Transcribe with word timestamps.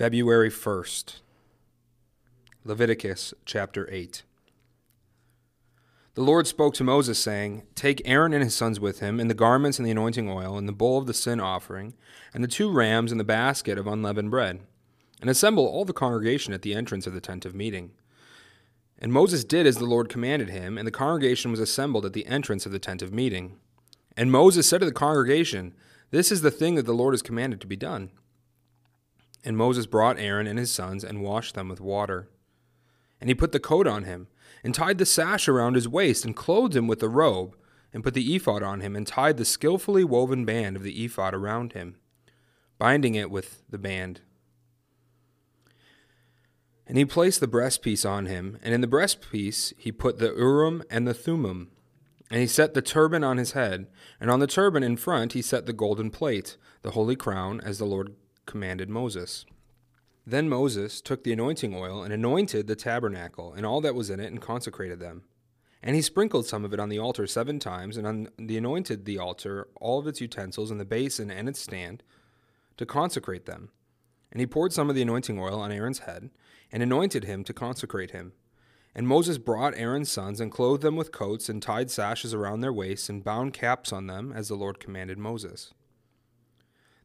February 0.00 0.48
1st, 0.48 1.16
Leviticus 2.64 3.34
chapter 3.44 3.86
8. 3.92 4.22
The 6.14 6.22
Lord 6.22 6.46
spoke 6.46 6.72
to 6.76 6.84
Moses, 6.84 7.18
saying, 7.18 7.64
Take 7.74 8.00
Aaron 8.06 8.32
and 8.32 8.42
his 8.42 8.54
sons 8.54 8.80
with 8.80 9.00
him, 9.00 9.20
and 9.20 9.28
the 9.28 9.34
garments 9.34 9.78
and 9.78 9.84
the 9.84 9.90
anointing 9.90 10.26
oil, 10.26 10.56
and 10.56 10.66
the 10.66 10.72
bowl 10.72 10.96
of 10.96 11.06
the 11.06 11.12
sin 11.12 11.38
offering, 11.38 11.92
and 12.32 12.42
the 12.42 12.48
two 12.48 12.72
rams 12.72 13.12
and 13.12 13.20
the 13.20 13.24
basket 13.24 13.76
of 13.76 13.86
unleavened 13.86 14.30
bread, 14.30 14.60
and 15.20 15.28
assemble 15.28 15.66
all 15.66 15.84
the 15.84 15.92
congregation 15.92 16.54
at 16.54 16.62
the 16.62 16.74
entrance 16.74 17.06
of 17.06 17.12
the 17.12 17.20
tent 17.20 17.44
of 17.44 17.54
meeting. 17.54 17.90
And 18.98 19.12
Moses 19.12 19.44
did 19.44 19.66
as 19.66 19.76
the 19.76 19.84
Lord 19.84 20.08
commanded 20.08 20.48
him, 20.48 20.78
and 20.78 20.86
the 20.86 20.90
congregation 20.90 21.50
was 21.50 21.60
assembled 21.60 22.06
at 22.06 22.14
the 22.14 22.24
entrance 22.24 22.64
of 22.64 22.72
the 22.72 22.78
tent 22.78 23.02
of 23.02 23.12
meeting. 23.12 23.58
And 24.16 24.32
Moses 24.32 24.66
said 24.66 24.78
to 24.78 24.86
the 24.86 24.92
congregation, 24.92 25.74
This 26.10 26.32
is 26.32 26.40
the 26.40 26.50
thing 26.50 26.76
that 26.76 26.86
the 26.86 26.94
Lord 26.94 27.12
has 27.12 27.20
commanded 27.20 27.60
to 27.60 27.66
be 27.66 27.76
done. 27.76 28.12
And 29.44 29.56
Moses 29.56 29.86
brought 29.86 30.18
Aaron 30.18 30.46
and 30.46 30.58
his 30.58 30.70
sons 30.70 31.02
and 31.02 31.22
washed 31.22 31.54
them 31.54 31.68
with 31.68 31.80
water. 31.80 32.28
And 33.20 33.28
he 33.28 33.34
put 33.34 33.52
the 33.52 33.60
coat 33.60 33.86
on 33.86 34.04
him, 34.04 34.28
and 34.62 34.74
tied 34.74 34.98
the 34.98 35.06
sash 35.06 35.48
around 35.48 35.74
his 35.74 35.88
waist, 35.88 36.24
and 36.24 36.36
clothed 36.36 36.76
him 36.76 36.86
with 36.86 37.00
the 37.00 37.08
robe, 37.08 37.56
and 37.92 38.04
put 38.04 38.14
the 38.14 38.34
ephod 38.34 38.62
on 38.62 38.80
him, 38.80 38.94
and 38.94 39.06
tied 39.06 39.36
the 39.36 39.44
skillfully 39.44 40.04
woven 40.04 40.44
band 40.44 40.76
of 40.76 40.82
the 40.82 41.04
ephod 41.04 41.34
around 41.34 41.72
him, 41.72 41.96
binding 42.78 43.14
it 43.14 43.30
with 43.30 43.62
the 43.68 43.78
band. 43.78 44.20
And 46.86 46.98
he 46.98 47.04
placed 47.04 47.40
the 47.40 47.48
breastpiece 47.48 48.08
on 48.08 48.26
him, 48.26 48.58
and 48.62 48.74
in 48.74 48.80
the 48.80 48.88
breastpiece 48.88 49.72
he 49.78 49.92
put 49.92 50.18
the 50.18 50.34
Urim 50.34 50.82
and 50.90 51.06
the 51.06 51.14
Thummim. 51.14 51.70
And 52.30 52.40
he 52.40 52.46
set 52.46 52.74
the 52.74 52.82
turban 52.82 53.22
on 53.22 53.36
his 53.38 53.52
head, 53.52 53.86
and 54.20 54.30
on 54.30 54.40
the 54.40 54.46
turban 54.46 54.82
in 54.82 54.96
front 54.96 55.32
he 55.32 55.42
set 55.42 55.66
the 55.66 55.72
golden 55.72 56.10
plate, 56.10 56.56
the 56.82 56.92
holy 56.92 57.16
crown, 57.16 57.60
as 57.60 57.78
the 57.78 57.84
Lord 57.84 58.14
commanded 58.50 58.90
Moses. 58.90 59.46
Then 60.26 60.48
Moses 60.48 61.00
took 61.00 61.22
the 61.22 61.32
anointing 61.32 61.74
oil 61.74 62.02
and 62.02 62.12
anointed 62.12 62.66
the 62.66 62.76
tabernacle 62.76 63.54
and 63.54 63.64
all 63.64 63.80
that 63.80 63.94
was 63.94 64.10
in 64.10 64.18
it 64.18 64.26
and 64.26 64.40
consecrated 64.40 64.98
them. 64.98 65.22
And 65.82 65.96
he 65.96 66.02
sprinkled 66.02 66.46
some 66.46 66.64
of 66.64 66.74
it 66.74 66.80
on 66.80 66.88
the 66.88 66.98
altar 66.98 67.26
seven 67.26 67.58
times, 67.58 67.96
and 67.96 68.06
on 68.06 68.28
the 68.36 68.58
anointed 68.58 69.06
the 69.06 69.18
altar, 69.18 69.68
all 69.80 69.98
of 69.98 70.06
its 70.06 70.20
utensils, 70.20 70.70
and 70.70 70.78
the 70.78 70.84
basin 70.84 71.30
and 71.30 71.48
its 71.48 71.58
stand, 71.58 72.02
to 72.76 72.84
consecrate 72.84 73.46
them. 73.46 73.70
And 74.30 74.40
he 74.40 74.46
poured 74.46 74.74
some 74.74 74.90
of 74.90 74.94
the 74.94 75.02
anointing 75.02 75.38
oil 75.38 75.58
on 75.58 75.72
Aaron's 75.72 76.00
head, 76.00 76.28
and 76.70 76.82
anointed 76.82 77.24
him 77.24 77.44
to 77.44 77.54
consecrate 77.54 78.10
him. 78.10 78.32
And 78.94 79.08
Moses 79.08 79.38
brought 79.38 79.74
Aaron's 79.74 80.12
sons, 80.12 80.38
and 80.38 80.52
clothed 80.52 80.82
them 80.82 80.96
with 80.96 81.12
coats, 81.12 81.48
and 81.48 81.62
tied 81.62 81.90
sashes 81.90 82.34
around 82.34 82.60
their 82.60 82.74
waists, 82.74 83.08
and 83.08 83.24
bound 83.24 83.54
caps 83.54 83.90
on 83.90 84.06
them, 84.06 84.34
as 84.36 84.48
the 84.48 84.56
Lord 84.56 84.80
commanded 84.80 85.16
Moses. 85.16 85.72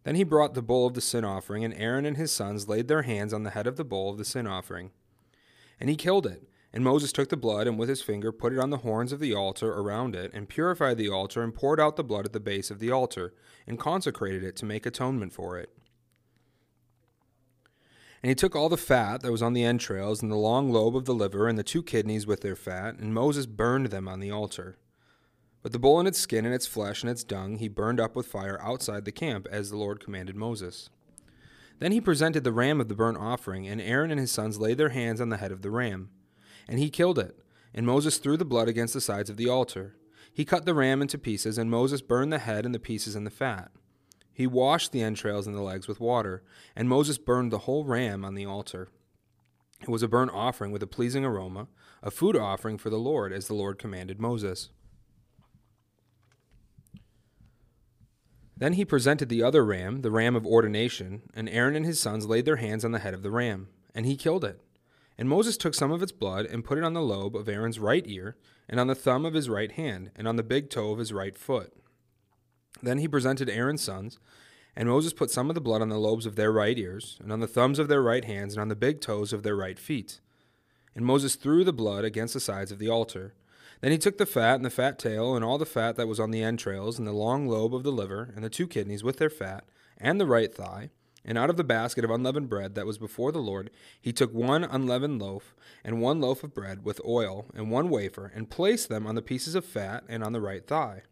Then 0.06 0.16
he 0.16 0.24
brought 0.24 0.54
the 0.54 0.62
bull 0.62 0.86
of 0.86 0.94
the 0.94 1.02
sin 1.02 1.26
offering, 1.26 1.66
and 1.66 1.74
Aaron 1.74 2.06
and 2.06 2.16
his 2.16 2.32
sons 2.32 2.70
laid 2.70 2.88
their 2.88 3.02
hands 3.02 3.34
on 3.34 3.42
the 3.42 3.50
head 3.50 3.66
of 3.66 3.76
the 3.76 3.84
bull 3.84 4.12
of 4.12 4.20
the 4.20 4.24
sin 4.24 4.46
offering. 4.46 4.92
And 5.80 5.90
he 5.90 5.96
killed 5.96 6.28
it. 6.28 6.48
And 6.72 6.84
Moses 6.84 7.12
took 7.12 7.30
the 7.30 7.38
blood, 7.38 7.68
and 7.68 7.80
with 7.80 7.90
his 7.90 8.04
finger 8.04 8.32
put 8.32 8.54
it 8.54 8.60
on 8.60 8.70
the 8.70 8.78
horns 8.78 9.12
of 9.12 9.20
the 9.20 9.34
altar 9.34 9.74
around 9.74 10.16
it, 10.16 10.32
and 10.34 10.48
purified 10.48 10.98
the 10.98 11.10
altar, 11.10 11.42
and 11.42 11.56
poured 11.56 11.80
out 11.80 11.96
the 11.96 12.04
blood 12.04 12.26
at 12.26 12.34
the 12.34 12.40
base 12.40 12.70
of 12.70 12.80
the 12.80 12.92
altar, 12.92 13.34
and 13.66 13.80
consecrated 13.80 14.44
it 14.44 14.56
to 14.58 14.66
make 14.66 14.86
atonement 14.86 15.34
for 15.34 15.58
it. 15.58 15.70
And 18.22 18.30
he 18.30 18.36
took 18.36 18.56
all 18.56 18.70
the 18.70 18.78
fat 18.78 19.22
that 19.22 19.32
was 19.32 19.42
on 19.42 19.54
the 19.54 19.64
entrails, 19.64 20.22
and 20.22 20.32
the 20.32 20.36
long 20.36 20.70
lobe 20.70 20.96
of 20.96 21.06
the 21.06 21.16
liver, 21.16 21.48
and 21.48 21.58
the 21.58 21.64
two 21.64 21.82
kidneys 21.82 22.28
with 22.28 22.42
their 22.42 22.56
fat, 22.56 22.96
and 23.00 23.14
Moses 23.14 23.48
burned 23.48 23.88
them 23.88 24.08
on 24.08 24.20
the 24.20 24.32
altar. 24.32 24.78
But 25.66 25.72
the 25.72 25.80
bull 25.80 25.98
and 25.98 26.08
its 26.08 26.20
skin 26.20 26.46
and 26.46 26.54
its 26.54 26.68
flesh 26.68 27.02
and 27.02 27.10
its 27.10 27.24
dung 27.24 27.56
he 27.56 27.68
burned 27.68 28.00
up 28.00 28.16
with 28.16 28.28
fire 28.28 28.62
outside 28.62 29.04
the 29.04 29.12
camp, 29.12 29.48
as 29.50 29.72
the 29.72 29.78
Lord 29.78 30.00
commanded 30.00 30.36
Moses. 30.36 30.92
Then 31.80 31.92
he 31.92 32.00
presented 32.00 32.44
the 32.44 32.52
ram 32.52 32.80
of 32.80 32.88
the 32.88 32.94
burnt 32.94 33.18
offering, 33.18 33.68
and 33.68 33.82
Aaron 33.82 34.12
and 34.12 34.20
his 34.20 34.32
sons 34.32 34.60
laid 34.60 34.78
their 34.78 34.90
hands 34.90 35.20
on 35.20 35.30
the 35.30 35.38
head 35.38 35.52
of 35.52 35.64
the 35.64 35.72
ram. 35.72 36.12
And 36.68 36.78
he 36.78 36.92
killed 36.92 37.18
it, 37.18 37.40
and 37.74 37.84
Moses 37.84 38.20
threw 38.20 38.38
the 38.38 38.46
blood 38.46 38.68
against 38.68 38.94
the 38.94 39.02
sides 39.02 39.28
of 39.28 39.38
the 39.38 39.50
altar. 39.50 39.96
He 40.32 40.46
cut 40.46 40.66
the 40.66 40.76
ram 40.76 41.02
into 41.02 41.18
pieces, 41.18 41.58
and 41.58 41.72
Moses 41.72 42.04
burned 42.04 42.32
the 42.32 42.38
head 42.38 42.64
and 42.64 42.76
the 42.76 42.80
pieces 42.80 43.16
and 43.16 43.26
the 43.26 43.32
fat. 43.32 43.72
He 44.32 44.46
washed 44.46 44.92
the 44.92 45.02
entrails 45.02 45.48
and 45.48 45.56
the 45.56 45.64
legs 45.64 45.88
with 45.88 46.00
water, 46.00 46.44
and 46.76 46.88
Moses 46.88 47.18
burned 47.18 47.52
the 47.52 47.66
whole 47.66 47.86
ram 47.86 48.24
on 48.24 48.36
the 48.36 48.46
altar. 48.46 48.90
It 49.82 49.90
was 49.90 50.04
a 50.04 50.08
burnt 50.08 50.30
offering 50.32 50.72
with 50.72 50.84
a 50.84 50.88
pleasing 50.88 51.26
aroma, 51.26 51.70
a 52.04 52.12
food 52.12 52.38
offering 52.38 52.78
for 52.78 52.92
the 52.92 53.00
Lord, 53.00 53.34
as 53.34 53.48
the 53.48 53.56
Lord 53.56 53.80
commanded 53.80 54.22
Moses. 54.22 54.70
Then 58.58 58.74
he 58.74 58.86
presented 58.86 59.30
the 59.30 59.44
other 59.44 59.66
ram, 59.66 60.02
the 60.02 60.12
ram 60.12 60.36
of 60.36 60.46
ordination, 60.46 61.24
and 61.34 61.50
Aaron 61.50 61.76
and 61.76 61.86
his 61.86 62.00
sons 62.00 62.26
laid 62.26 62.46
their 62.46 62.56
hands 62.56 62.86
on 62.86 62.92
the 62.92 63.00
head 63.00 63.14
of 63.14 63.22
the 63.22 63.32
ram, 63.32 63.68
and 63.94 64.06
he 64.06 64.16
killed 64.16 64.46
it. 64.46 64.62
And 65.18 65.28
Moses 65.28 65.58
took 65.58 65.74
some 65.74 65.92
of 65.92 66.02
its 66.02 66.12
blood 66.12 66.46
and 66.46 66.64
put 66.64 66.78
it 66.78 66.84
on 66.84 66.94
the 66.94 67.02
lobe 67.02 67.36
of 67.36 67.50
Aaron's 67.50 67.80
right 67.80 68.04
ear, 68.08 68.38
and 68.70 68.80
on 68.80 68.88
the 68.88 68.96
thumb 68.96 69.26
of 69.26 69.34
his 69.34 69.50
right 69.50 69.72
hand, 69.72 70.12
and 70.16 70.28
on 70.28 70.36
the 70.36 70.44
big 70.44 70.70
toe 70.70 70.92
of 70.92 71.00
his 71.00 71.14
right 71.14 71.38
foot. 71.38 71.74
Then 72.82 72.98
he 72.98 73.08
presented 73.08 73.50
Aaron's 73.50 73.82
sons, 73.82 74.20
and 74.76 74.90
Moses 74.90 75.14
put 75.14 75.32
some 75.32 75.50
of 75.50 75.56
the 75.56 75.62
blood 75.62 75.82
on 75.82 75.90
the 75.90 75.98
lobes 75.98 76.26
of 76.26 76.36
their 76.36 76.52
right 76.52 76.78
ears, 76.78 77.18
and 77.22 77.32
on 77.32 77.40
the 77.40 77.48
thumbs 77.48 77.80
of 77.80 77.88
their 77.88 78.02
right 78.02 78.26
hands, 78.26 78.54
and 78.54 78.62
on 78.62 78.68
the 78.68 78.76
big 78.76 79.00
toes 79.00 79.32
of 79.32 79.44
their 79.44 79.56
right 79.56 79.80
feet. 79.80 80.20
And 80.94 81.06
Moses 81.06 81.36
threw 81.36 81.64
the 81.64 81.74
blood 81.74 82.06
against 82.06 82.34
the 82.34 82.40
sides 82.40 82.72
of 82.72 82.80
the 82.80 82.90
altar. 82.90 83.34
Then 83.86 83.92
he 83.92 84.00
took 84.00 84.18
the 84.18 84.26
fat 84.26 84.56
and 84.56 84.66
the 84.66 84.72
fat 84.72 84.98
tail, 84.98 85.36
and 85.36 85.46
all 85.46 85.60
the 85.60 85.64
fat 85.64 85.96
that 85.96 86.08
was 86.08 86.20
on 86.20 86.32
the 86.32 86.42
entrails, 86.42 86.98
and 86.98 87.08
the 87.08 87.12
long 87.12 87.48
lobe 87.48 87.76
of 87.76 87.84
the 87.84 87.92
liver, 87.92 88.34
and 88.36 88.44
the 88.44 88.50
two 88.50 88.66
kidneys 88.66 89.04
with 89.04 89.18
their 89.18 89.30
fat, 89.30 89.64
and 90.00 90.20
the 90.20 90.26
right 90.26 90.52
thigh, 90.52 90.90
and 91.24 91.38
out 91.38 91.52
of 91.52 91.56
the 91.56 91.64
basket 91.64 92.04
of 92.04 92.10
unleavened 92.10 92.50
bread 92.50 92.74
that 92.74 92.88
was 92.88 92.98
before 92.98 93.32
the 93.32 93.38
Lord, 93.38 93.70
he 94.02 94.12
took 94.12 94.34
one 94.34 94.64
unleavened 94.64 95.22
loaf, 95.22 95.54
and 95.84 96.02
one 96.02 96.20
loaf 96.20 96.44
of 96.44 96.52
bread 96.52 96.84
with 96.84 97.00
oil, 97.06 97.46
and 97.54 97.70
one 97.70 97.92
wafer, 97.92 98.32
and 98.34 98.50
placed 98.50 98.90
them 98.90 99.06
on 99.06 99.14
the 99.14 99.22
pieces 99.22 99.54
of 99.54 99.64
fat 99.64 100.04
and 100.10 100.24
on 100.24 100.34
the 100.34 100.42
right 100.42 100.66
thigh. 100.66 101.04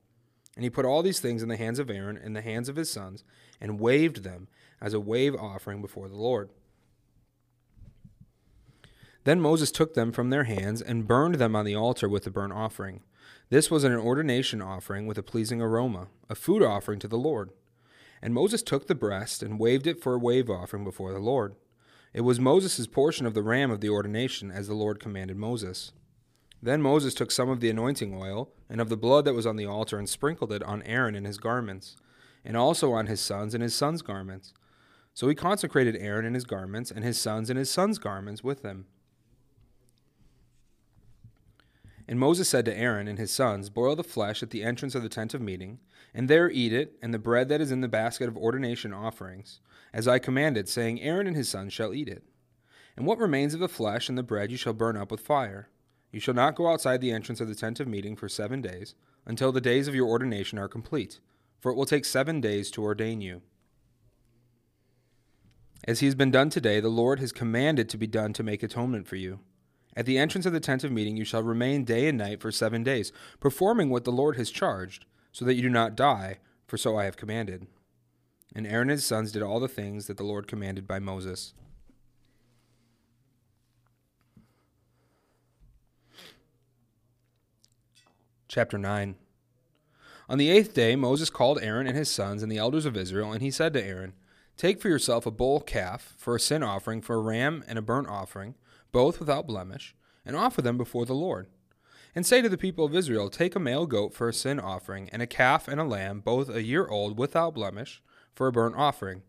And 0.56 0.64
he 0.64 0.72
put 0.72 0.84
all 0.84 1.04
these 1.04 1.20
things 1.20 1.44
in 1.44 1.50
the 1.50 1.58
hands 1.58 1.78
of 1.78 1.92
Aaron 1.92 2.18
and 2.18 2.36
the 2.36 2.42
hands 2.42 2.70
of 2.70 2.76
his 2.76 2.90
sons, 2.90 3.24
and 3.62 3.80
waved 3.80 4.24
them 4.24 4.48
as 4.82 4.96
a 4.96 5.00
wave 5.00 5.36
offering 5.36 5.80
before 5.80 6.10
the 6.10 6.18
Lord. 6.18 6.50
Then 9.24 9.40
Moses 9.40 9.72
took 9.72 9.94
them 9.94 10.12
from 10.12 10.30
their 10.30 10.44
hands 10.44 10.82
and 10.82 11.08
burned 11.08 11.36
them 11.36 11.56
on 11.56 11.66
the 11.66 11.76
altar 11.76 12.10
with 12.10 12.24
the 12.24 12.32
burnt 12.32 12.54
offering. 12.54 13.02
This 13.50 13.72
was 13.72 13.84
an 13.84 13.94
ordination 13.94 14.62
offering 14.62 15.08
with 15.08 15.18
a 15.18 15.24
pleasing 15.24 15.62
aroma, 15.62 16.08
a 16.30 16.36
food 16.36 16.62
offering 16.62 17.00
to 17.00 17.08
the 17.08 17.18
Lord. 17.18 17.52
And 18.22 18.34
Moses 18.34 18.62
took 18.62 18.88
the 18.88 18.96
breast 18.96 19.44
and 19.44 19.60
waved 19.60 19.88
it 19.88 20.02
for 20.02 20.14
a 20.14 20.20
wave 20.20 20.50
offering 20.50 20.84
before 20.84 21.14
the 21.14 21.20
Lord. 21.20 21.56
It 22.14 22.22
was 22.22 22.40
Moses' 22.40 22.88
portion 22.88 23.26
of 23.26 23.34
the 23.34 23.44
ram 23.44 23.72
of 23.72 23.82
the 23.82 23.90
ordination, 23.90 24.52
as 24.52 24.68
the 24.68 24.76
Lord 24.76 25.00
commanded 25.00 25.38
Moses. 25.38 25.92
Then 26.62 26.82
Moses 26.82 27.14
took 27.14 27.32
some 27.32 27.50
of 27.50 27.60
the 27.60 27.70
anointing 27.70 28.16
oil 28.16 28.50
and 28.70 28.80
of 28.80 28.90
the 28.90 28.98
blood 28.98 29.26
that 29.26 29.34
was 29.34 29.46
on 29.46 29.58
the 29.58 29.66
altar 29.66 29.98
and 29.98 30.08
sprinkled 30.08 30.52
it 30.52 30.64
on 30.64 30.84
Aaron 30.84 31.16
and 31.16 31.26
his 31.26 31.38
garments, 31.38 31.98
and 32.46 32.56
also 32.56 32.94
on 32.94 33.08
his 33.08 33.20
sons 33.20 33.54
and 33.54 33.64
his 33.64 33.76
sons' 33.76 34.02
garments. 34.02 34.54
So 35.14 35.28
he 35.28 35.36
consecrated 35.36 35.98
Aaron 35.98 36.26
and 36.26 36.36
his 36.36 36.46
garments, 36.46 36.92
and 36.92 37.04
his 37.04 37.20
sons 37.20 37.50
and 37.50 37.60
his 37.60 37.70
sons' 37.70 38.00
garments 38.00 38.44
with 38.44 38.62
them. 38.62 38.86
And 42.08 42.20
Moses 42.20 42.50
said 42.50 42.66
to 42.66 42.78
Aaron 42.78 43.08
and 43.08 43.18
his 43.18 43.32
sons, 43.32 43.70
Boil 43.70 43.96
the 43.96 44.04
flesh 44.04 44.44
at 44.44 44.50
the 44.50 44.64
entrance 44.64 44.94
of 44.94 45.04
the 45.04 45.10
tent 45.10 45.34
of 45.34 45.42
meeting, 45.42 45.80
and 46.14 46.30
there 46.30 46.50
eat 46.50 46.74
it, 46.74 46.98
and 47.02 47.14
the 47.14 47.20
bread 47.20 47.50
that 47.50 47.62
is 47.62 47.72
in 47.72 47.82
the 47.82 47.88
basket 47.88 48.28
of 48.28 48.38
ordination 48.38 48.94
offerings, 48.94 49.62
as 49.94 50.08
I 50.08 50.20
commanded, 50.20 50.68
saying, 50.68 51.02
Aaron 51.02 51.28
and 51.28 51.36
his 51.36 51.50
sons 51.50 51.72
shall 51.72 51.94
eat 51.94 52.10
it. 52.10 52.24
And 52.98 53.06
what 53.06 53.20
remains 53.20 53.54
of 53.54 53.60
the 53.60 53.70
flesh 53.70 54.10
and 54.10 54.18
the 54.18 54.24
bread 54.24 54.52
you 54.52 54.58
shall 54.58 54.74
burn 54.74 54.98
up 54.98 55.12
with 55.12 55.22
fire. 55.22 55.70
You 56.12 56.20
shall 56.20 56.34
not 56.34 56.56
go 56.56 56.68
outside 56.68 57.02
the 57.02 57.12
entrance 57.12 57.42
of 57.42 57.48
the 57.48 57.56
tent 57.56 57.80
of 57.80 57.88
meeting 57.88 58.16
for 58.16 58.30
seven 58.30 58.62
days, 58.62 58.96
until 59.26 59.52
the 59.52 59.62
days 59.62 59.88
of 59.88 59.96
your 59.96 60.08
ordination 60.08 60.60
are 60.60 60.68
complete, 60.68 61.20
for 61.60 61.72
it 61.72 61.76
will 61.76 61.86
take 61.86 62.06
seven 62.06 62.42
days 62.42 62.70
to 62.72 62.84
ordain 62.84 63.22
you. 63.22 63.42
As 65.86 66.02
he 66.02 66.06
has 66.06 66.16
been 66.16 66.32
done 66.32 66.50
today, 66.50 66.80
the 66.80 66.90
Lord 66.90 67.20
has 67.20 67.32
commanded 67.32 67.90
to 67.90 67.98
be 67.98 68.08
done 68.08 68.34
to 68.34 68.44
make 68.44 68.62
atonement 68.62 69.08
for 69.08 69.16
you. 69.16 69.40
At 69.96 70.06
the 70.06 70.18
entrance 70.18 70.46
of 70.46 70.54
the 70.54 70.60
tent 70.60 70.84
of 70.84 70.92
meeting 70.92 71.18
you 71.18 71.26
shall 71.26 71.44
remain 71.44 71.84
day 71.84 72.08
and 72.08 72.18
night 72.18 72.42
for 72.42 72.52
seven 72.52 72.84
days, 72.84 73.12
performing 73.40 73.90
what 73.90 74.06
the 74.06 74.12
Lord 74.12 74.38
has 74.38 74.50
charged, 74.50 75.06
so 75.32 75.46
that 75.46 75.54
you 75.54 75.62
do 75.62 75.70
not 75.70 75.96
die, 75.96 76.40
for 76.68 76.78
so 76.78 76.98
I 76.98 77.06
have 77.06 77.18
commanded. 77.18 77.68
And 78.56 78.66
Aaron 78.66 78.90
and 78.90 78.98
his 78.98 79.06
sons 79.06 79.32
did 79.32 79.44
all 79.44 79.60
the 79.60 79.68
things 79.68 80.08
that 80.08 80.18
the 80.18 80.24
Lord 80.24 80.48
commanded 80.48 80.88
by 80.88 81.00
Moses. 81.00 81.54
Chapter 88.48 88.78
9 88.78 89.16
On 90.30 90.38
the 90.38 90.50
eighth 90.50 90.76
day 90.76 90.96
Moses 90.96 91.32
called 91.32 91.60
Aaron 91.62 91.88
and 91.88 91.98
his 91.98 92.10
sons 92.10 92.44
and 92.44 92.52
the 92.52 92.60
elders 92.60 92.86
of 92.86 92.98
Israel, 92.98 93.32
and 93.32 93.42
he 93.42 93.50
said 93.50 93.74
to 93.74 93.84
Aaron, 93.84 94.14
Take 94.58 94.80
for 94.80 94.90
yourself 94.90 95.26
a 95.26 95.32
bull 95.32 95.60
calf 95.60 96.14
for 96.18 96.36
a 96.36 96.40
sin 96.40 96.62
offering, 96.62 97.02
for 97.02 97.16
a 97.16 97.22
ram 97.22 97.64
and 97.68 97.80
a 97.80 97.82
burnt 97.82 98.08
offering 98.08 98.54
both 98.94 99.20
without 99.20 99.46
blemish, 99.46 99.94
and 100.26 100.38
offer 100.38 100.62
them 100.62 100.78
before 100.78 101.06
the 101.06 101.14
Lord. 101.14 101.48
And 102.16 102.26
say 102.26 102.42
to 102.42 102.48
the 102.48 102.58
people 102.58 102.86
of 102.86 102.96
Israel, 102.96 103.30
Take 103.30 103.56
a 103.56 103.60
male 103.60 103.86
goat 103.86 104.14
for 104.14 104.30
a 104.30 104.34
sin 104.34 104.60
offering, 104.60 105.10
and 105.12 105.22
a 105.22 105.28
calf 105.28 105.68
and 105.68 105.82
a 105.82 105.84
lamb, 105.84 106.22
both 106.22 106.48
a 106.48 106.64
year 106.64 106.88
old, 106.88 107.18
without 107.18 107.56
blemish, 107.56 108.02
for 108.34 108.48
a 108.48 108.52
burnt 108.52 108.76
offering. 108.78 109.24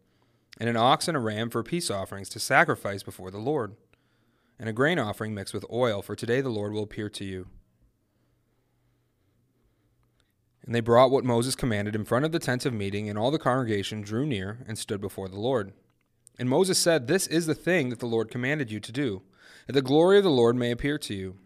and 0.61 0.69
an 0.69 0.76
ox 0.76 1.08
and 1.08 1.16
a 1.16 1.20
ram 1.20 1.50
for 1.50 1.64
peace 1.64 1.90
offerings 1.90 2.28
to 2.28 2.38
sacrifice 2.38 3.02
before 3.02 3.32
the 3.32 3.38
Lord, 3.38 3.75
and 4.56 4.69
a 4.69 4.72
grain 4.72 5.00
offering 5.00 5.34
mixed 5.34 5.52
with 5.52 5.64
oil, 5.69 6.00
for 6.00 6.14
today 6.14 6.40
the 6.40 6.49
Lord 6.49 6.72
will 6.72 6.84
appear 6.84 7.11
to 7.11 7.25
you. 7.25 7.49
And 10.64 10.75
they 10.75 10.81
brought 10.81 11.11
what 11.11 11.25
Moses 11.25 11.56
commanded 11.56 11.96
in 11.96 12.05
front 12.05 12.25
of 12.25 12.32
the 12.32 12.38
tent 12.38 12.64
of 12.64 12.72
meeting, 12.72 13.08
and 13.08 13.19
all 13.19 13.31
the 13.31 13.38
congregation 13.38 14.00
drew 14.00 14.25
near 14.25 14.64
and 14.69 14.78
stood 14.78 15.00
before 15.00 15.28
the 15.28 15.40
Lord. 15.40 15.72
And 16.38 16.49
Moses 16.49 16.78
said, 16.78 17.06
This 17.06 17.26
is 17.26 17.46
the 17.46 17.55
thing 17.55 17.90
that 17.90 17.99
the 17.99 18.06
Lord 18.06 18.31
commanded 18.31 18.70
you 18.70 18.81
to 18.81 18.93
do, 18.93 19.22
that 19.67 19.73
the 19.73 19.82
glory 19.82 20.19
of 20.19 20.25
the 20.25 20.31
Lord 20.31 20.56
may 20.56 20.70
appear 20.70 20.99
to 20.99 21.14
you. 21.14 21.37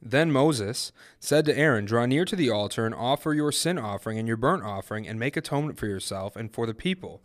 Then 0.00 0.30
Moses 0.30 0.92
said 1.18 1.46
to 1.46 1.58
Aaron, 1.58 1.86
Draw 1.86 2.06
near 2.06 2.26
to 2.26 2.36
the 2.36 2.50
altar 2.50 2.84
and 2.84 2.94
offer 2.94 3.32
your 3.32 3.50
sin 3.50 3.78
offering 3.78 4.18
and 4.18 4.28
your 4.28 4.36
burnt 4.36 4.62
offering, 4.62 5.08
and 5.08 5.18
make 5.18 5.36
atonement 5.36 5.78
for 5.78 5.86
yourself 5.86 6.36
and 6.36 6.52
for 6.52 6.66
the 6.66 6.74
people. 6.74 7.22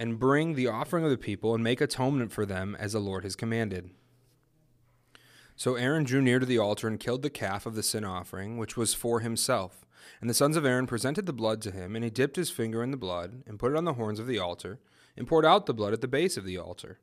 And 0.00 0.18
bring 0.18 0.54
the 0.54 0.66
offering 0.66 1.04
of 1.04 1.10
the 1.10 1.16
people 1.16 1.54
and 1.54 1.62
make 1.62 1.80
atonement 1.80 2.32
for 2.32 2.44
them 2.44 2.76
as 2.80 2.92
the 2.92 2.98
Lord 2.98 3.22
has 3.22 3.36
commanded. 3.36 3.90
So 5.54 5.76
Aaron 5.76 6.02
drew 6.02 6.20
near 6.20 6.40
to 6.40 6.46
the 6.46 6.58
altar 6.58 6.88
and 6.88 6.98
killed 6.98 7.22
the 7.22 7.30
calf 7.30 7.64
of 7.64 7.76
the 7.76 7.82
sin 7.84 8.04
offering, 8.04 8.58
which 8.58 8.76
was 8.76 8.94
for 8.94 9.20
himself. 9.20 9.86
And 10.20 10.28
the 10.28 10.34
sons 10.34 10.56
of 10.56 10.64
Aaron 10.64 10.88
presented 10.88 11.26
the 11.26 11.32
blood 11.32 11.62
to 11.62 11.70
him, 11.70 11.94
and 11.94 12.04
he 12.04 12.10
dipped 12.10 12.34
his 12.34 12.50
finger 12.50 12.82
in 12.82 12.90
the 12.90 12.96
blood, 12.96 13.44
and 13.46 13.60
put 13.60 13.70
it 13.70 13.76
on 13.76 13.84
the 13.84 13.92
horns 13.92 14.18
of 14.18 14.26
the 14.26 14.40
altar, 14.40 14.80
and 15.16 15.26
poured 15.26 15.44
out 15.44 15.66
the 15.66 15.74
blood 15.74 15.92
at 15.92 16.00
the 16.00 16.08
base 16.08 16.36
of 16.36 16.44
the 16.44 16.58
altar. 16.58 16.98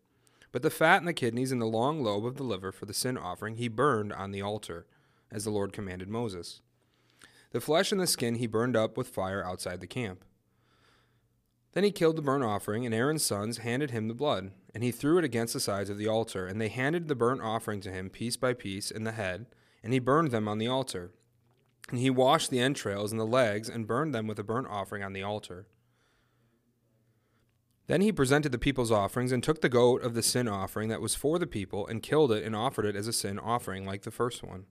But 0.52 0.62
the 0.62 0.70
fat 0.70 0.98
and 0.98 1.08
the 1.08 1.14
kidneys 1.14 1.52
and 1.52 1.62
the 1.62 1.66
long 1.66 2.04
lobe 2.04 2.26
of 2.26 2.38
the 2.38 2.44
liver 2.44 2.72
for 2.72 2.86
the 2.86 2.94
sin 2.94 3.18
offering 3.18 3.56
he 3.56 3.68
burned 3.68 4.12
on 4.12 4.32
the 4.32 4.42
altar, 4.42 4.88
as 5.32 5.44
the 5.44 5.52
Lord 5.52 5.74
commanded 5.74 6.10
Moses. 6.10 6.62
The 7.52 7.62
flesh 7.62 7.92
and 7.92 8.02
the 8.02 8.08
skin 8.08 8.36
he 8.36 8.48
burned 8.48 8.76
up 8.76 8.98
with 8.98 9.10
fire 9.10 9.44
outside 9.44 9.80
the 9.80 9.88
camp. 9.88 10.24
Then 11.74 11.84
he 11.84 11.92
killed 11.92 12.16
the 12.16 12.24
burnt 12.24 12.44
offering, 12.44 12.86
and 12.86 12.96
Aaron's 12.96 13.24
sons 13.24 13.60
handed 13.60 13.92
him 13.92 14.08
the 14.08 14.16
blood, 14.16 14.52
and 14.74 14.84
he 14.84 14.92
threw 14.92 15.20
it 15.20 15.24
against 15.24 15.54
the 15.54 15.60
sides 15.60 15.90
of 15.90 15.98
the 15.98 16.08
altar. 16.08 16.48
And 16.48 16.60
they 16.60 16.70
handed 16.70 17.08
the 17.08 17.16
burnt 17.16 17.42
offering 17.42 17.80
to 17.82 17.92
him 17.92 18.10
piece 18.10 18.38
by 18.38 18.54
piece 18.54 18.90
in 18.90 19.04
the 19.04 19.12
head, 19.12 19.46
and 19.84 19.94
he 19.94 20.00
burned 20.00 20.32
them 20.32 20.48
on 20.48 20.58
the 20.58 20.68
altar. 20.68 21.12
And 21.90 22.00
he 22.00 22.10
washed 22.10 22.50
the 22.50 22.60
entrails 22.60 23.12
and 23.12 23.20
the 23.20 23.26
legs, 23.26 23.70
and 23.70 23.88
burned 23.88 24.16
them 24.16 24.26
with 24.26 24.40
a 24.40 24.44
burnt 24.44 24.68
offering 24.68 25.04
on 25.04 25.14
the 25.14 25.24
altar. 25.24 25.68
Then 27.90 28.02
he 28.02 28.12
presented 28.12 28.52
the 28.52 28.60
people's 28.60 28.92
offerings, 28.92 29.32
and 29.32 29.44
took 29.44 29.62
the 29.62 29.68
goat 29.68 30.04
of 30.04 30.14
the 30.14 30.22
sin 30.22 30.48
offering 30.48 30.90
that 30.90 31.02
was 31.02 31.16
for 31.16 31.40
the 31.40 31.48
people, 31.48 31.88
and 31.88 32.04
killed 32.04 32.32
it, 32.32 32.44
and 32.44 32.56
offered 32.56 32.86
it 32.86 32.96
as 32.96 33.08
a 33.08 33.12
sin 33.12 33.40
offering, 33.40 33.84
like 33.84 34.04
the 34.04 34.12
first 34.12 34.44
one. 34.44 34.66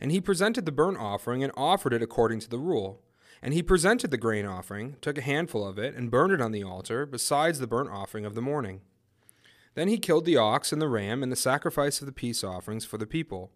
And 0.00 0.10
he 0.10 0.20
presented 0.20 0.66
the 0.66 0.72
burnt 0.72 0.98
offering, 0.98 1.44
and 1.44 1.52
offered 1.56 1.92
it 1.92 2.02
according 2.02 2.40
to 2.40 2.50
the 2.50 2.58
rule. 2.58 3.00
And 3.40 3.54
he 3.54 3.62
presented 3.62 4.10
the 4.10 4.16
grain 4.16 4.44
offering, 4.44 4.96
took 5.00 5.16
a 5.16 5.20
handful 5.22 5.64
of 5.64 5.78
it, 5.78 5.94
and 5.94 6.10
burned 6.10 6.32
it 6.32 6.40
on 6.40 6.50
the 6.50 6.64
altar, 6.64 7.06
besides 7.06 7.60
the 7.60 7.68
burnt 7.68 7.90
offering 7.90 8.24
of 8.24 8.34
the 8.34 8.42
morning. 8.42 8.80
Then 9.76 9.86
he 9.86 9.96
killed 9.96 10.24
the 10.24 10.36
ox 10.36 10.72
and 10.72 10.82
the 10.82 10.88
ram, 10.88 11.22
and 11.22 11.30
the 11.30 11.36
sacrifice 11.36 12.00
of 12.00 12.06
the 12.06 12.12
peace 12.12 12.42
offerings 12.42 12.84
for 12.84 12.98
the 12.98 13.06
people. 13.06 13.52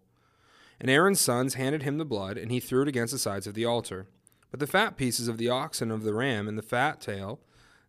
And 0.79 0.89
Aaron's 0.89 1.19
sons 1.19 1.55
handed 1.55 1.83
him 1.83 1.97
the 1.97 2.05
blood, 2.05 2.37
and 2.37 2.53
he 2.53 2.61
threw 2.61 2.83
it 2.83 2.87
against 2.87 3.11
the 3.11 3.19
sides 3.19 3.47
of 3.47 3.53
the 3.53 3.65
altar. 3.65 4.07
But 4.49 4.61
the 4.61 4.65
fat 4.65 4.95
pieces 4.95 5.27
of 5.27 5.37
the 5.37 5.49
ox 5.49 5.81
and 5.81 5.91
of 5.91 6.03
the 6.03 6.13
ram, 6.13 6.47
and 6.47 6.57
the 6.57 6.61
fat 6.61 7.01
tail, 7.01 7.41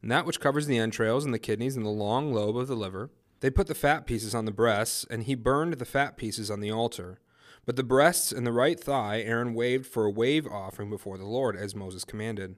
and 0.05 0.11
that 0.11 0.27
which 0.27 0.39
covers 0.39 0.67
the 0.67 0.77
entrails 0.77 1.25
and 1.25 1.33
the 1.33 1.39
kidneys 1.39 1.79
and 1.79 1.87
the 1.87 1.89
long 1.89 2.31
lobe 2.31 2.59
of 2.59 2.69
the 2.69 2.77
liver. 2.77 3.09
They 3.41 3.49
put 3.49 3.69
the 3.69 3.75
fat 3.75 4.05
pieces 4.05 4.35
on 4.35 4.45
the 4.45 4.53
breasts, 4.53 5.07
and 5.09 5.23
he 5.23 5.35
burned 5.35 5.73
the 5.73 5.87
fat 5.87 6.19
pieces 6.19 6.51
on 6.51 6.61
the 6.61 6.71
altar. 6.71 7.21
But 7.65 7.77
the 7.77 7.85
breasts 7.85 8.31
and 8.31 8.47
the 8.47 8.53
right 8.53 8.79
thigh 8.79 9.23
Aaron 9.23 9.55
waved 9.55 9.87
for 9.87 10.05
a 10.05 10.11
wave 10.11 10.47
offering 10.47 10.91
before 10.91 11.17
the 11.17 11.25
Lord, 11.25 11.57
as 11.57 11.75
Moses 11.75 12.05
commanded. 12.05 12.57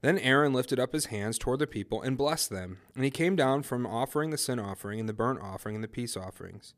Then 0.00 0.16
Aaron 0.18 0.52
lifted 0.52 0.78
up 0.78 0.92
his 0.92 1.06
hands 1.06 1.38
toward 1.38 1.58
the 1.58 1.66
people 1.66 2.02
and 2.02 2.16
blessed 2.16 2.50
them. 2.50 2.78
And 2.94 3.02
he 3.02 3.10
came 3.10 3.34
down 3.34 3.64
from 3.64 3.84
offering 3.84 4.30
the 4.30 4.38
sin 4.38 4.60
offering 4.60 5.00
and 5.00 5.08
the 5.08 5.12
burnt 5.12 5.40
offering 5.42 5.74
and 5.74 5.82
the 5.82 5.88
peace 5.88 6.16
offerings. 6.16 6.74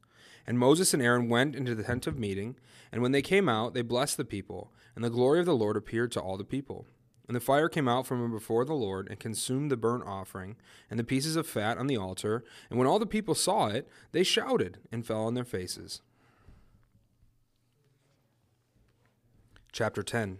And 0.46 0.58
Moses 0.58 0.94
and 0.94 1.02
Aaron 1.02 1.28
went 1.28 1.54
into 1.54 1.74
the 1.74 1.84
tent 1.84 2.06
of 2.06 2.18
meeting, 2.18 2.56
and 2.90 3.02
when 3.02 3.12
they 3.12 3.20
came 3.20 3.46
out, 3.46 3.74
they 3.74 3.82
blessed 3.82 4.16
the 4.16 4.24
people, 4.24 4.72
and 4.94 5.04
the 5.04 5.10
glory 5.10 5.40
of 5.40 5.44
the 5.44 5.54
Lord 5.54 5.76
appeared 5.76 6.12
to 6.12 6.20
all 6.20 6.38
the 6.38 6.44
people. 6.44 6.86
And 7.28 7.36
the 7.36 7.40
fire 7.40 7.68
came 7.68 7.88
out 7.88 8.06
from 8.06 8.30
before 8.32 8.64
the 8.64 8.74
Lord 8.74 9.08
and 9.08 9.18
consumed 9.18 9.70
the 9.70 9.76
burnt 9.76 10.04
offering 10.06 10.56
and 10.90 10.98
the 10.98 11.04
pieces 11.04 11.36
of 11.36 11.46
fat 11.46 11.78
on 11.78 11.86
the 11.86 11.96
altar. 11.96 12.44
And 12.68 12.78
when 12.78 12.88
all 12.88 12.98
the 12.98 13.06
people 13.06 13.34
saw 13.34 13.68
it, 13.68 13.88
they 14.10 14.22
shouted 14.22 14.78
and 14.90 15.06
fell 15.06 15.24
on 15.24 15.34
their 15.34 15.44
faces. 15.44 16.02
Chapter 19.70 20.02
10 20.02 20.38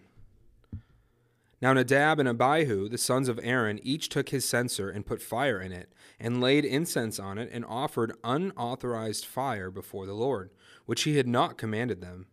Now 1.63 1.73
Nadab 1.73 2.19
and 2.19 2.29
Abihu, 2.29 2.89
the 2.89 2.99
sons 2.99 3.29
of 3.29 3.41
Aaron, 3.43 3.81
each 3.83 4.09
took 4.09 4.29
his 4.29 4.47
censer 4.47 4.91
and 4.91 5.07
put 5.07 5.23
fire 5.23 5.61
in 5.61 5.73
it, 5.73 5.91
and 6.21 6.43
laid 6.43 6.65
incense 6.65 7.19
on 7.19 7.39
it, 7.39 7.49
and 7.51 7.65
offered 7.65 8.13
unauthorized 8.23 9.25
fire 9.25 9.71
before 9.71 10.05
the 10.05 10.13
Lord, 10.13 10.51
which 10.85 11.05
he 11.05 11.17
had 11.17 11.27
not 11.27 11.57
commanded 11.57 12.03
them. 12.03 12.27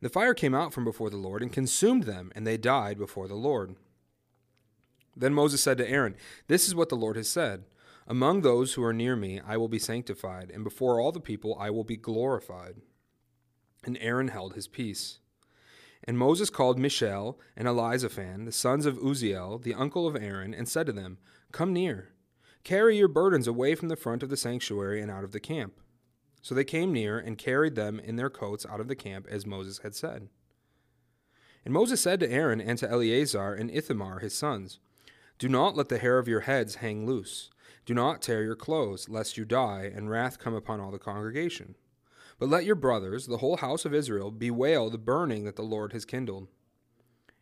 The 0.00 0.08
fire 0.08 0.34
came 0.34 0.54
out 0.54 0.72
from 0.72 0.84
before 0.84 1.10
the 1.10 1.16
Lord 1.16 1.42
and 1.42 1.52
consumed 1.52 2.04
them, 2.04 2.32
and 2.34 2.46
they 2.46 2.56
died 2.56 2.98
before 2.98 3.28
the 3.28 3.34
Lord. 3.34 3.76
Then 5.16 5.34
Moses 5.34 5.62
said 5.62 5.78
to 5.78 5.88
Aaron, 5.88 6.16
This 6.46 6.66
is 6.66 6.74
what 6.74 6.88
the 6.88 6.96
Lord 6.96 7.16
has 7.16 7.28
said 7.28 7.64
Among 8.06 8.40
those 8.40 8.74
who 8.74 8.82
are 8.82 8.92
near 8.92 9.14
me, 9.14 9.40
I 9.46 9.56
will 9.56 9.68
be 9.68 9.78
sanctified, 9.78 10.50
and 10.50 10.64
before 10.64 10.98
all 10.98 11.12
the 11.12 11.20
people, 11.20 11.56
I 11.60 11.70
will 11.70 11.84
be 11.84 11.96
glorified. 11.96 12.76
And 13.84 13.98
Aaron 14.00 14.28
held 14.28 14.54
his 14.54 14.68
peace. 14.68 15.18
And 16.04 16.16
Moses 16.16 16.48
called 16.48 16.78
Mishael 16.78 17.38
and 17.56 17.68
Elizaphan, 17.68 18.46
the 18.46 18.52
sons 18.52 18.86
of 18.86 18.98
Uzziel, 18.98 19.62
the 19.62 19.74
uncle 19.74 20.06
of 20.06 20.16
Aaron, 20.16 20.54
and 20.54 20.68
said 20.68 20.86
to 20.86 20.92
them, 20.92 21.18
Come 21.52 21.72
near. 21.72 22.10
Carry 22.64 22.96
your 22.96 23.08
burdens 23.08 23.46
away 23.46 23.74
from 23.74 23.88
the 23.88 23.96
front 23.96 24.22
of 24.22 24.30
the 24.30 24.36
sanctuary 24.36 25.00
and 25.00 25.10
out 25.10 25.24
of 25.24 25.32
the 25.32 25.40
camp. 25.40 25.74
So 26.42 26.54
they 26.54 26.64
came 26.64 26.92
near 26.92 27.18
and 27.18 27.36
carried 27.36 27.74
them 27.74 28.00
in 28.00 28.16
their 28.16 28.30
coats 28.30 28.64
out 28.66 28.80
of 28.80 28.88
the 28.88 28.96
camp, 28.96 29.26
as 29.28 29.46
Moses 29.46 29.78
had 29.78 29.94
said. 29.94 30.28
And 31.64 31.74
Moses 31.74 32.00
said 32.00 32.20
to 32.20 32.30
Aaron 32.30 32.60
and 32.60 32.78
to 32.78 32.90
Eleazar 32.90 33.52
and 33.54 33.70
Ithamar 33.70 34.20
his 34.20 34.34
sons, 34.34 34.78
Do 35.38 35.48
not 35.48 35.76
let 35.76 35.88
the 35.88 35.98
hair 35.98 36.18
of 36.18 36.28
your 36.28 36.40
heads 36.40 36.76
hang 36.76 37.06
loose. 37.06 37.50
Do 37.84 37.94
not 37.94 38.22
tear 38.22 38.42
your 38.42 38.56
clothes, 38.56 39.08
lest 39.08 39.36
you 39.36 39.44
die, 39.44 39.90
and 39.94 40.08
wrath 40.08 40.38
come 40.38 40.54
upon 40.54 40.80
all 40.80 40.90
the 40.90 40.98
congregation. 40.98 41.76
But 42.38 42.48
let 42.48 42.64
your 42.64 42.74
brothers, 42.74 43.26
the 43.26 43.38
whole 43.38 43.58
house 43.58 43.84
of 43.84 43.92
Israel, 43.92 44.30
bewail 44.30 44.88
the 44.88 44.98
burning 44.98 45.44
that 45.44 45.56
the 45.56 45.62
Lord 45.62 45.92
has 45.92 46.04
kindled. 46.06 46.48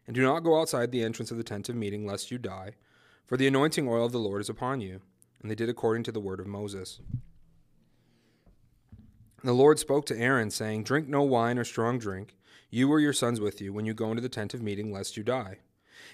And 0.06 0.14
do 0.14 0.22
not 0.22 0.40
go 0.40 0.60
outside 0.60 0.90
the 0.90 1.04
entrance 1.04 1.30
of 1.30 1.36
the 1.36 1.44
tent 1.44 1.68
of 1.68 1.76
meeting, 1.76 2.04
lest 2.06 2.30
you 2.30 2.38
die, 2.38 2.72
for 3.26 3.36
the 3.36 3.46
anointing 3.46 3.86
oil 3.86 4.06
of 4.06 4.12
the 4.12 4.18
Lord 4.18 4.40
is 4.40 4.48
upon 4.48 4.80
you. 4.80 5.00
And 5.40 5.50
they 5.50 5.54
did 5.54 5.68
according 5.68 6.02
to 6.04 6.12
the 6.12 6.18
word 6.18 6.40
of 6.40 6.46
Moses. 6.46 6.98
The 9.44 9.52
Lord 9.52 9.78
spoke 9.78 10.04
to 10.06 10.18
Aaron, 10.18 10.50
saying, 10.50 10.82
Drink 10.82 11.08
no 11.08 11.22
wine 11.22 11.58
or 11.58 11.64
strong 11.64 11.98
drink, 11.98 12.36
you 12.70 12.90
or 12.90 12.98
your 12.98 13.12
sons 13.12 13.40
with 13.40 13.60
you, 13.60 13.72
when 13.72 13.86
you 13.86 13.94
go 13.94 14.10
into 14.10 14.20
the 14.20 14.28
tent 14.28 14.52
of 14.52 14.62
meeting, 14.62 14.92
lest 14.92 15.16
you 15.16 15.22
die. 15.22 15.58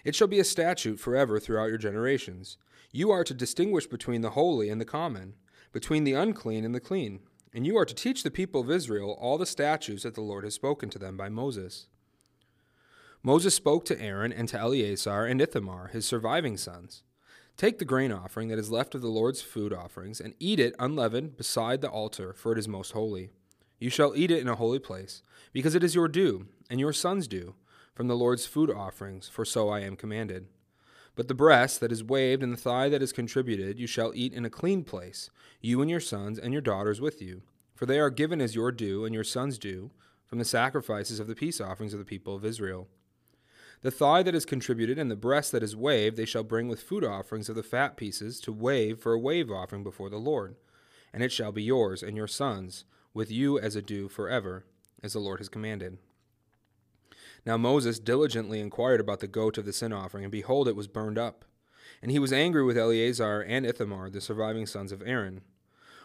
It 0.05 0.15
shall 0.15 0.29
be 0.29 0.41
a 0.41 0.45
statute 0.45 1.01
forever 1.01 1.41
throughout 1.41 1.71
your 1.71 1.79
generations. 1.79 2.59
You 2.93 3.11
are 3.11 3.25
to 3.25 3.35
distinguish 3.35 3.87
between 3.87 4.21
the 4.21 4.31
holy 4.31 4.69
and 4.69 4.81
the 4.81 4.85
common, 4.85 5.35
between 5.73 6.05
the 6.05 6.13
unclean 6.13 6.65
and 6.65 6.75
the 6.75 6.81
clean. 6.81 7.21
And 7.55 7.67
you 7.67 7.77
are 7.79 7.85
to 7.87 7.95
teach 7.95 8.23
the 8.23 8.31
people 8.31 8.61
of 8.61 8.71
Israel 8.71 9.17
all 9.19 9.39
the 9.39 9.47
statutes 9.47 10.03
that 10.03 10.15
the 10.15 10.21
Lord 10.21 10.45
has 10.45 10.55
spoken 10.55 10.91
to 10.91 10.99
them 10.99 11.17
by 11.17 11.29
Moses. 11.29 11.87
Moses 13.23 13.55
spoke 13.55 13.87
to 13.87 14.01
Aaron 14.01 14.33
and 14.33 14.49
to 14.51 14.59
Eleazar 14.59 15.25
and 15.25 15.41
Ithamar, 15.41 15.89
his 15.89 16.05
surviving 16.05 16.59
sons. 16.59 17.03
Take 17.57 17.79
the 17.79 17.85
grain 17.85 18.11
offering 18.11 18.49
that 18.49 18.59
is 18.59 18.73
left 18.73 18.97
of 18.97 19.01
the 19.01 19.09
Lord's 19.09 19.41
food 19.41 19.73
offerings, 19.73 20.21
and 20.21 20.35
eat 20.41 20.59
it 20.59 20.75
unleavened 20.79 21.37
beside 21.37 21.81
the 21.81 21.89
altar, 21.89 22.33
for 22.33 22.51
it 22.51 22.59
is 22.59 22.67
most 22.67 22.93
holy. 22.93 23.31
You 23.79 23.91
shall 23.91 24.17
eat 24.17 24.33
it 24.33 24.41
in 24.41 24.49
a 24.49 24.57
holy 24.57 24.81
place, 24.81 25.23
because 25.53 25.77
it 25.77 25.85
is 25.85 25.95
your 25.95 26.09
due, 26.09 26.49
and 26.69 26.81
your 26.81 26.93
son's 26.93 27.29
due, 27.29 27.55
from 27.95 28.09
the 28.09 28.17
Lord's 28.17 28.45
food 28.45 28.71
offerings, 28.71 29.29
for 29.29 29.45
so 29.45 29.69
I 29.69 29.81
am 29.81 29.95
commanded. 29.95 30.49
But 31.15 31.29
the 31.29 31.35
breast 31.35 31.79
that 31.79 31.93
is 31.93 32.03
waved 32.03 32.43
and 32.43 32.53
the 32.53 32.61
thigh 32.61 32.89
that 32.89 33.03
is 33.03 33.13
contributed 33.13 33.79
you 33.79 33.87
shall 33.87 34.13
eat 34.17 34.33
in 34.33 34.45
a 34.45 34.51
clean 34.51 34.83
place, 34.83 35.31
you 35.61 35.81
and 35.81 35.89
your 35.89 36.01
sons 36.01 36.41
and 36.41 36.53
your 36.53 36.63
daughters 36.63 37.01
with 37.01 37.23
you, 37.23 37.43
for 37.77 37.87
they 37.87 38.01
are 38.01 38.11
given 38.11 38.41
as 38.41 38.57
your 38.57 38.73
due 38.73 39.05
and 39.05 39.15
your 39.15 39.23
son's 39.23 39.59
due, 39.59 39.93
from 40.27 40.39
the 40.41 40.45
sacrifices 40.45 41.21
of 41.21 41.29
the 41.29 41.37
peace 41.37 41.61
offerings 41.61 41.93
of 41.93 42.01
the 42.01 42.05
people 42.05 42.35
of 42.35 42.45
Israel. 42.45 42.89
The 43.83 43.91
thigh 43.91 44.23
that 44.23 44.35
is 44.35 44.47
contributed 44.47 44.99
and 44.99 45.11
the 45.11 45.17
breast 45.17 45.53
that 45.53 45.63
is 45.63 45.77
waved 45.77 46.17
they 46.17 46.25
shall 46.25 46.43
bring 46.43 46.69
with 46.69 46.83
food 46.83 47.05
offerings 47.05 47.49
of 47.49 47.57
the 47.57 47.63
fat 47.63 47.97
pieces 47.97 48.41
to 48.41 48.53
wave 48.53 48.99
for 48.99 49.13
a 49.13 49.19
wave 49.19 49.51
offering 49.51 49.83
before 49.83 50.09
the 50.09 50.17
Lord. 50.17 50.57
And 51.13 51.23
it 51.23 51.33
shall 51.33 51.53
be 51.53 51.63
yours 51.63 52.03
and 52.03 52.17
your 52.17 52.27
sons, 52.27 52.85
with 53.13 53.31
you 53.31 53.59
as 53.59 53.77
a 53.77 53.83
due 53.83 54.09
forever, 54.09 54.65
as 55.03 55.13
the 55.13 55.21
Lord 55.21 55.39
has 55.41 55.49
commanded. 55.49 55.99
Now 57.47 57.57
Moses 57.57 57.99
diligently 57.99 58.59
inquired 58.59 59.01
about 59.01 59.21
the 59.21 59.27
goat 59.29 59.59
of 59.59 59.67
the 59.67 59.73
sin 59.73 59.93
offering, 59.93 60.25
and 60.25 60.33
behold, 60.33 60.67
it 60.67 60.77
was 60.77 60.89
burned 60.89 61.19
up. 61.19 61.45
And 62.01 62.11
he 62.11 62.19
was 62.19 62.33
angry 62.33 62.65
with 62.65 62.79
Eleazar 62.79 63.43
and 63.43 63.67
Ithamar, 63.67 64.11
the 64.11 64.21
surviving 64.21 64.67
sons 64.67 64.93
of 64.93 65.03
Aaron. 65.05 65.43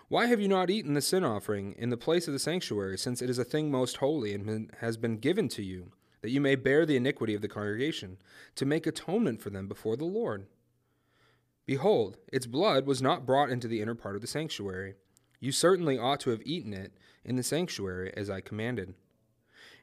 Why 0.10 0.26
have 0.26 0.42
you 0.42 0.48
not 0.48 0.70
eaten 0.70 0.96
the 0.96 1.02
sin 1.02 1.24
offering 1.24 1.76
in 1.78 1.92
the 1.92 1.98
place 1.98 2.28
of 2.28 2.34
the 2.34 2.40
sanctuary, 2.40 2.98
since 2.98 3.22
it 3.22 3.30
is 3.30 3.40
a 3.40 3.44
thing 3.44 3.72
most 3.72 3.98
holy 3.98 4.34
and 4.34 4.72
has 4.80 4.98
been 4.98 5.18
given 5.18 5.48
to 5.50 5.64
you? 5.64 5.92
That 6.22 6.32
you 6.32 6.42
may 6.42 6.56
bear 6.56 6.86
the 6.86 6.96
iniquity 6.96 7.34
of 7.34 7.42
the 7.42 7.48
congregation, 7.48 8.18
to 8.56 8.66
make 8.66 8.86
atonement 8.86 9.42
for 9.42 9.50
them 9.50 9.68
before 9.68 9.96
the 9.96 10.06
Lord. 10.06 10.46
Behold, 11.66 12.18
its 12.32 12.48
blood 12.48 12.86
was 12.86 13.02
not 13.02 13.26
brought 13.26 13.50
into 13.50 13.68
the 13.68 13.82
inner 13.82 13.96
part 13.96 14.16
of 14.16 14.22
the 14.22 14.28
sanctuary. 14.28 14.96
You 15.40 15.52
certainly 15.52 15.98
ought 15.98 16.20
to 16.22 16.32
have 16.32 16.42
eaten 16.44 16.74
it 16.74 16.94
in 17.24 17.36
the 17.36 17.44
sanctuary, 17.44 18.12
as 18.18 18.30
I 18.30 18.42
commanded. 18.42 18.96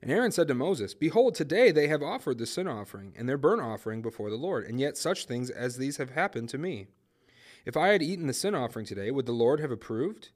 And 0.03 0.11
Aaron 0.11 0.33
said 0.33 0.49
to 0.49 0.55
Moses, 0.55 0.95
Behold, 0.95 1.35
today 1.35 1.71
they 1.71 1.89
have 1.89 2.03
offered 2.03 2.39
the 2.39 2.47
sin 2.47 2.67
offering 2.67 3.15
and 3.17 3.29
their 3.29 3.39
burnt 3.39 3.63
offering 3.63 4.03
before 4.03 4.31
the 4.31 4.37
Lord, 4.37 4.65
and 4.65 4.79
yet 4.79 4.97
such 4.97 5.27
things 5.27 5.49
as 5.49 5.77
these 5.77 5.97
have 5.97 6.11
happened 6.11 6.49
to 6.51 6.59
me. 6.59 6.89
If 7.65 7.77
I 7.77 7.89
had 7.89 8.03
eaten 8.03 8.27
the 8.27 8.33
sin 8.33 8.55
offering 8.55 8.87
today, 8.87 9.11
would 9.11 9.27
the 9.27 9.33
Lord 9.33 9.61
have 9.61 9.71
approved? 9.71 10.31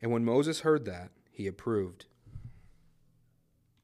And 0.00 0.10
when 0.10 0.24
Moses 0.24 0.60
heard 0.60 0.84
that, 0.86 1.10
he 1.30 1.46
approved. 1.46 2.06